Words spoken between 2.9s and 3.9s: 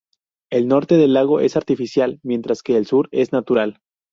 es natural.